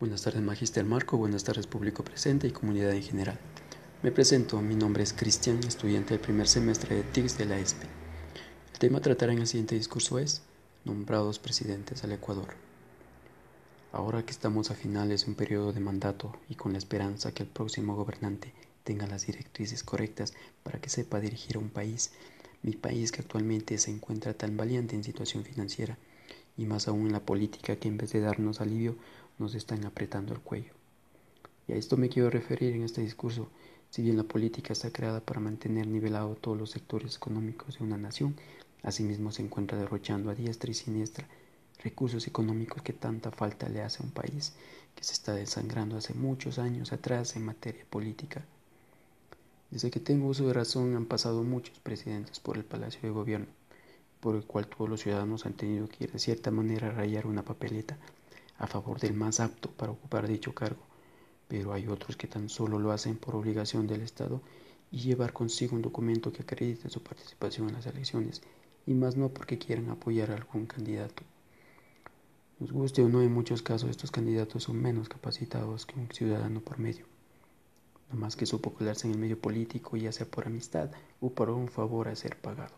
[0.00, 1.16] Buenas tardes, Magister Marco.
[1.16, 3.36] Buenas tardes, público presente y comunidad en general.
[4.04, 7.88] Me presento, mi nombre es Cristian, estudiante del primer semestre de TICS de la ESPE.
[8.74, 10.42] El tema a tratar en el siguiente discurso es
[10.84, 12.54] Nombrados presidentes al Ecuador.
[13.90, 17.42] Ahora que estamos a finales de un periodo de mandato y con la esperanza que
[17.42, 18.54] el próximo gobernante
[18.84, 22.12] tenga las directrices correctas para que sepa dirigir a un país,
[22.62, 25.98] mi país que actualmente se encuentra tan valiente en situación financiera
[26.56, 28.96] y más aún en la política que en vez de darnos alivio
[29.38, 30.72] nos están apretando el cuello.
[31.66, 33.48] Y a esto me quiero referir en este discurso.
[33.90, 37.96] Si bien la política está creada para mantener nivelado todos los sectores económicos de una
[37.96, 38.36] nación,
[38.82, 41.26] asimismo se encuentra derrochando a diestra y siniestra
[41.82, 44.52] recursos económicos que tanta falta le hace a un país
[44.94, 48.44] que se está desangrando hace muchos años atrás en materia política.
[49.70, 53.46] Desde que tengo uso de razón han pasado muchos presidentes por el Palacio de Gobierno,
[54.20, 57.26] por el cual todos los ciudadanos han tenido que ir de cierta manera a rayar
[57.26, 57.96] una papeleta
[58.58, 60.82] a favor del más apto para ocupar dicho cargo,
[61.48, 64.42] pero hay otros que tan solo lo hacen por obligación del Estado
[64.90, 68.42] y llevar consigo un documento que acredite su participación en las elecciones,
[68.86, 71.22] y más no porque quieran apoyar a algún candidato.
[72.58, 76.60] Nos guste o no, en muchos casos estos candidatos son menos capacitados que un ciudadano
[76.60, 77.06] por medio.
[78.10, 81.50] No más que supo colarse en el medio político, ya sea por amistad o por
[81.50, 82.74] un favor a ser pagado.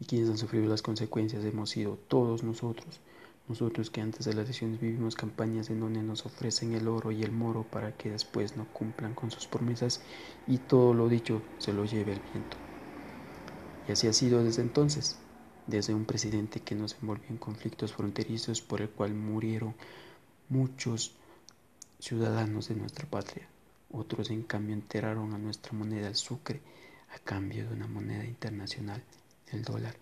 [0.00, 3.00] Y quienes han sufrido las consecuencias hemos sido todos nosotros,
[3.48, 7.22] nosotros que antes de las elecciones vivimos campañas en donde nos ofrecen el oro y
[7.22, 10.00] el moro para que después no cumplan con sus promesas
[10.46, 12.56] y todo lo dicho se lo lleve el viento.
[13.88, 15.16] Y así ha sido desde entonces,
[15.66, 19.74] desde un presidente que nos envolvió en conflictos fronterizos por el cual murieron
[20.48, 21.12] muchos
[21.98, 23.48] ciudadanos de nuestra patria.
[23.90, 26.60] Otros en cambio enteraron a nuestra moneda el sucre
[27.14, 29.02] a cambio de una moneda internacional,
[29.50, 29.94] el dólar.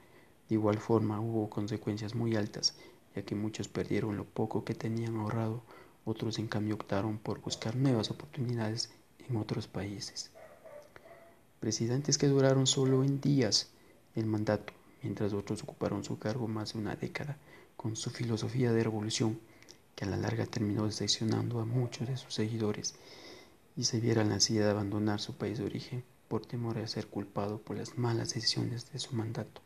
[0.51, 2.75] De igual forma hubo consecuencias muy altas
[3.15, 5.63] ya que muchos perdieron lo poco que tenían ahorrado,
[6.05, 8.91] otros en cambio optaron por buscar nuevas oportunidades
[9.29, 10.31] en otros países.
[11.61, 13.71] Presidentes que duraron solo en días
[14.15, 14.73] el mandato,
[15.03, 17.37] mientras otros ocuparon su cargo más de una década,
[17.77, 19.39] con su filosofía de revolución,
[19.95, 22.95] que a la larga terminó decepcionando a muchos de sus seguidores
[23.77, 27.07] y se viera la necesidad de abandonar su país de origen por temor a ser
[27.09, 29.61] culpado por las malas decisiones de su mandato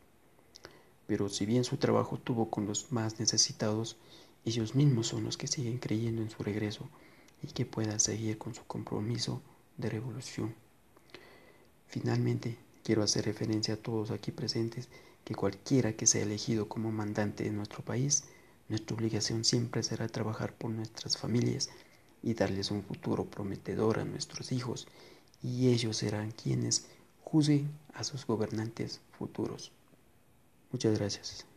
[1.07, 3.97] pero si bien su trabajo tuvo con los más necesitados,
[4.45, 6.87] ellos mismos son los que siguen creyendo en su regreso
[7.41, 9.41] y que pueda seguir con su compromiso
[9.77, 10.55] de revolución.
[11.87, 14.89] Finalmente, quiero hacer referencia a todos aquí presentes
[15.23, 18.25] que cualquiera que sea elegido como mandante de nuestro país,
[18.69, 21.69] nuestra obligación siempre será trabajar por nuestras familias
[22.21, 24.87] y darles un futuro prometedor a nuestros hijos,
[25.43, 26.87] y ellos serán quienes
[27.23, 29.71] juzguen a sus gobernantes futuros.
[30.71, 31.47] Muchas gracias.